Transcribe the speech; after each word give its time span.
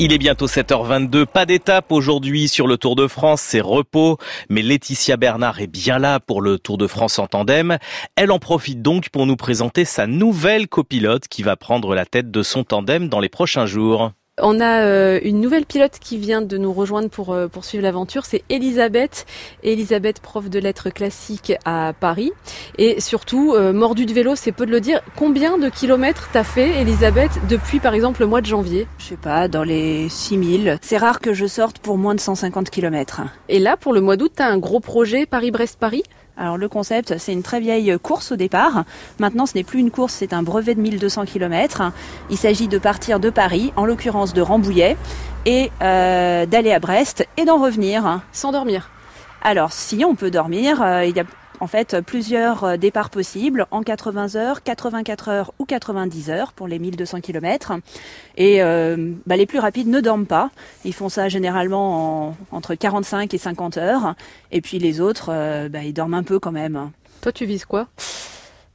Il 0.00 0.12
est 0.12 0.18
bientôt 0.18 0.46
7h22, 0.46 1.26
pas 1.26 1.44
d'étape 1.44 1.90
aujourd'hui 1.90 2.46
sur 2.46 2.68
le 2.68 2.76
Tour 2.76 2.94
de 2.94 3.08
France, 3.08 3.40
c'est 3.40 3.60
repos, 3.60 4.16
mais 4.48 4.62
Laetitia 4.62 5.16
Bernard 5.16 5.60
est 5.60 5.66
bien 5.66 5.98
là 5.98 6.20
pour 6.20 6.40
le 6.40 6.60
Tour 6.60 6.78
de 6.78 6.86
France 6.86 7.18
en 7.18 7.26
tandem. 7.26 7.78
Elle 8.14 8.30
en 8.30 8.38
profite 8.38 8.80
donc 8.80 9.08
pour 9.08 9.26
nous 9.26 9.34
présenter 9.34 9.84
sa 9.84 10.06
nouvelle 10.06 10.68
copilote 10.68 11.26
qui 11.26 11.42
va 11.42 11.56
prendre 11.56 11.96
la 11.96 12.04
tête 12.04 12.30
de 12.30 12.44
son 12.44 12.62
tandem 12.62 13.08
dans 13.08 13.18
les 13.18 13.28
prochains 13.28 13.66
jours. 13.66 14.12
On 14.40 14.60
a 14.60 14.82
euh, 14.82 15.18
une 15.22 15.40
nouvelle 15.40 15.66
pilote 15.66 15.98
qui 16.00 16.18
vient 16.18 16.42
de 16.42 16.58
nous 16.58 16.72
rejoindre 16.72 17.08
pour 17.08 17.32
euh, 17.32 17.48
poursuivre 17.48 17.82
l'aventure, 17.82 18.24
c'est 18.24 18.44
Elisabeth. 18.48 19.26
Elisabeth, 19.62 20.20
prof 20.20 20.48
de 20.48 20.58
lettres 20.58 20.90
classiques 20.90 21.52
à 21.64 21.92
Paris. 21.98 22.32
Et 22.76 23.00
surtout, 23.00 23.54
euh, 23.54 23.72
mordue 23.72 24.06
de 24.06 24.12
vélo, 24.12 24.36
c'est 24.36 24.52
peu 24.52 24.66
de 24.66 24.70
le 24.70 24.80
dire. 24.80 25.00
Combien 25.16 25.58
de 25.58 25.68
kilomètres 25.68 26.28
t'as 26.32 26.44
fait, 26.44 26.80
Elisabeth, 26.80 27.32
depuis 27.48 27.80
par 27.80 27.94
exemple 27.94 28.20
le 28.20 28.26
mois 28.26 28.40
de 28.40 28.46
janvier? 28.46 28.86
Je 28.98 29.04
sais 29.06 29.16
pas, 29.16 29.48
dans 29.48 29.64
les 29.64 30.08
6000. 30.08 30.78
C'est 30.82 30.98
rare 30.98 31.20
que 31.20 31.32
je 31.32 31.46
sorte 31.46 31.78
pour 31.78 31.98
moins 31.98 32.14
de 32.14 32.20
150 32.20 32.70
kilomètres. 32.70 33.22
Et 33.48 33.58
là, 33.58 33.76
pour 33.76 33.92
le 33.92 34.00
mois 34.00 34.16
d'août, 34.16 34.32
t'as 34.36 34.48
un 34.48 34.58
gros 34.58 34.80
projet 34.80 35.26
Paris-Brest-Paris? 35.26 36.02
Alors 36.38 36.56
le 36.56 36.68
concept, 36.68 37.18
c'est 37.18 37.32
une 37.32 37.42
très 37.42 37.58
vieille 37.58 37.96
course 38.00 38.30
au 38.30 38.36
départ. 38.36 38.84
Maintenant, 39.18 39.44
ce 39.44 39.56
n'est 39.56 39.64
plus 39.64 39.80
une 39.80 39.90
course, 39.90 40.14
c'est 40.14 40.32
un 40.32 40.44
brevet 40.44 40.76
de 40.76 40.80
1200 40.80 41.24
km. 41.24 41.82
Il 42.30 42.36
s'agit 42.36 42.68
de 42.68 42.78
partir 42.78 43.18
de 43.18 43.28
Paris, 43.28 43.72
en 43.74 43.84
l'occurrence 43.84 44.34
de 44.34 44.40
Rambouillet, 44.40 44.96
et 45.46 45.72
euh, 45.82 46.46
d'aller 46.46 46.72
à 46.72 46.78
Brest 46.78 47.26
et 47.36 47.44
d'en 47.44 47.60
revenir. 47.60 48.20
Sans 48.32 48.52
dormir 48.52 48.90
alors 49.40 49.72
si 49.72 50.04
on 50.04 50.14
peut 50.14 50.30
dormir, 50.30 50.82
euh, 50.82 51.04
il 51.04 51.16
y 51.16 51.20
a 51.20 51.24
en 51.60 51.66
fait 51.66 52.00
plusieurs 52.00 52.64
euh, 52.64 52.76
départs 52.76 53.10
possibles 53.10 53.66
en 53.70 53.82
80 53.82 54.36
heures, 54.36 54.62
84 54.62 55.28
heures 55.28 55.54
ou 55.58 55.64
90 55.64 56.30
heures 56.30 56.52
pour 56.52 56.68
les 56.68 56.78
1200 56.78 57.20
km. 57.20 57.72
Et 58.36 58.62
euh, 58.62 59.12
bah, 59.26 59.36
les 59.36 59.46
plus 59.46 59.58
rapides 59.58 59.88
ne 59.88 60.00
dorment 60.00 60.26
pas. 60.26 60.50
Ils 60.84 60.94
font 60.94 61.08
ça 61.08 61.28
généralement 61.28 62.36
entre 62.52 62.74
45 62.74 63.32
et 63.34 63.38
50 63.38 63.76
heures. 63.76 64.14
Et 64.52 64.60
puis 64.60 64.78
les 64.78 65.00
autres, 65.00 65.30
euh, 65.30 65.68
bah, 65.68 65.84
ils 65.84 65.92
dorment 65.92 66.14
un 66.14 66.22
peu 66.22 66.38
quand 66.38 66.52
même. 66.52 66.90
Toi, 67.20 67.32
tu 67.32 67.44
vises 67.44 67.64
quoi? 67.64 67.88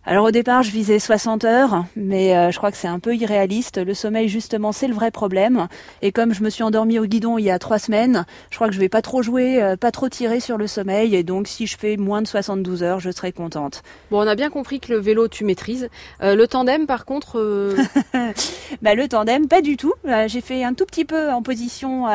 Alors 0.05 0.25
au 0.25 0.31
départ, 0.31 0.63
je 0.63 0.71
visais 0.71 0.99
60 0.99 1.45
heures, 1.45 1.85
mais 1.95 2.35
euh, 2.35 2.51
je 2.51 2.57
crois 2.57 2.71
que 2.71 2.77
c'est 2.77 2.89
un 2.89 2.99
peu 2.99 3.15
irréaliste. 3.15 3.77
Le 3.77 3.93
sommeil, 3.93 4.27
justement, 4.27 4.73
c'est 4.73 4.89
le 4.89 4.93
vrai 4.93 5.11
problème. 5.11 5.69
Et 6.01 6.11
comme 6.11 6.33
je 6.33 6.43
me 6.43 6.49
suis 6.49 6.61
endormie 6.61 6.99
au 6.99 7.05
guidon 7.05 7.37
il 7.37 7.45
y 7.45 7.49
a 7.51 7.57
trois 7.57 7.79
semaines, 7.79 8.25
je 8.51 8.57
crois 8.57 8.67
que 8.67 8.73
je 8.73 8.79
vais 8.79 8.89
pas 8.89 9.01
trop 9.01 9.21
jouer, 9.21 9.63
euh, 9.63 9.77
pas 9.77 9.91
trop 9.91 10.09
tirer 10.09 10.41
sur 10.41 10.57
le 10.57 10.67
sommeil. 10.67 11.15
Et 11.15 11.23
donc, 11.23 11.47
si 11.47 11.67
je 11.67 11.77
fais 11.77 11.95
moins 11.95 12.21
de 12.21 12.27
72 12.27 12.83
heures, 12.83 12.99
je 12.99 13.11
serai 13.11 13.31
contente. 13.31 13.81
Bon, 14.11 14.19
on 14.21 14.27
a 14.27 14.35
bien 14.35 14.49
compris 14.49 14.81
que 14.81 14.91
le 14.91 14.99
vélo, 14.99 15.29
tu 15.29 15.45
maîtrises. 15.45 15.87
Euh, 16.21 16.35
le 16.35 16.47
tandem, 16.47 16.85
par 16.85 17.05
contre... 17.05 17.73
bah, 18.81 18.95
le 18.95 19.07
tandem, 19.07 19.47
pas 19.47 19.61
du 19.61 19.77
tout. 19.77 19.93
J'ai 20.27 20.41
fait 20.41 20.65
un 20.65 20.73
tout 20.73 20.85
petit 20.85 21.05
peu 21.05 21.31
en 21.31 21.41
position 21.41 22.07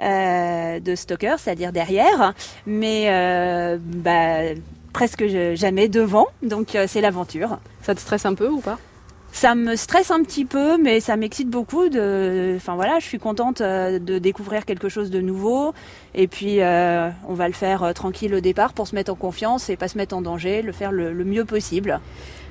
de 0.00 0.94
stocker, 0.96 1.36
c'est-à-dire 1.38 1.72
derrière. 1.72 2.34
Mais... 2.66 3.78
bah 3.78 4.54
presque 4.92 5.24
jamais 5.54 5.88
devant, 5.88 6.26
donc 6.42 6.74
euh, 6.74 6.86
c'est 6.88 7.00
l'aventure. 7.00 7.58
Ça 7.82 7.94
te 7.94 8.00
stresse 8.00 8.26
un 8.26 8.34
peu 8.34 8.48
ou 8.48 8.60
pas? 8.60 8.78
Ça 9.32 9.54
me 9.54 9.76
stresse 9.76 10.10
un 10.10 10.22
petit 10.22 10.44
peu, 10.44 10.76
mais 10.76 11.00
ça 11.00 11.16
m'excite 11.16 11.48
beaucoup. 11.48 11.88
De, 11.88 12.52
enfin 12.56 12.74
voilà, 12.74 12.98
je 12.98 13.06
suis 13.06 13.18
contente 13.18 13.62
euh, 13.62 13.98
de 13.98 14.18
découvrir 14.18 14.66
quelque 14.66 14.90
chose 14.90 15.10
de 15.10 15.22
nouveau. 15.22 15.72
Et 16.14 16.28
puis 16.28 16.60
euh, 16.60 17.08
on 17.26 17.32
va 17.32 17.48
le 17.48 17.54
faire 17.54 17.94
tranquille 17.94 18.34
au 18.34 18.40
départ 18.40 18.74
pour 18.74 18.86
se 18.86 18.94
mettre 18.94 19.10
en 19.10 19.14
confiance 19.14 19.70
et 19.70 19.76
pas 19.76 19.88
se 19.88 19.96
mettre 19.96 20.14
en 20.14 20.20
danger, 20.20 20.60
le 20.60 20.72
faire 20.72 20.92
le, 20.92 21.14
le 21.14 21.24
mieux 21.24 21.46
possible. 21.46 21.98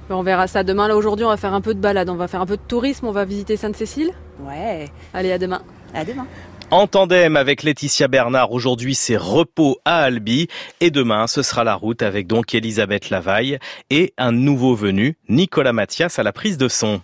On 0.10 0.24
verra 0.24 0.48
ça 0.48 0.64
demain. 0.64 0.88
Là 0.88 0.98
aujourd'hui, 0.98 1.24
on 1.24 1.30
va 1.30 1.38
faire 1.38 1.54
un 1.54 1.62
peu 1.62 1.76
de 1.76 1.80
balade, 1.80 2.10
on 2.10 2.16
va 2.16 2.28
faire 2.28 2.42
un 2.42 2.48
peu 2.48 2.58
de 2.58 2.62
tourisme, 2.68 3.06
on 3.06 3.12
va 3.12 3.26
visiter 3.26 3.58
Sainte-Cécile. 3.58 4.12
Ouais. 4.44 4.90
Allez, 5.14 5.32
à 5.32 5.38
demain. 5.38 5.62
À 5.94 6.04
demain. 6.04 6.26
En 6.72 6.88
tandem 6.88 7.36
avec 7.36 7.64
Laetitia 7.64 8.08
Bernard, 8.08 8.54
aujourd'hui 8.54 8.96
c'est 8.96 9.18
repos 9.18 9.80
à 9.84 10.04
Albi 10.04 10.48
et 10.80 10.90
demain 10.90 11.28
ce 11.28 11.42
sera 11.42 11.66
la 11.66 11.76
route 11.76 12.02
avec 12.02 12.28
donc 12.28 12.56
Elisabeth 12.56 13.10
Lavaille 13.10 13.60
et 13.90 14.14
un 14.18 14.32
nouveau 14.32 14.74
venu, 14.74 15.18
Nicolas 15.28 15.74
Mathias 15.74 16.18
à 16.18 16.24
la 16.24 16.32
prise 16.32 16.58
de 16.58 16.70
son. 16.70 17.00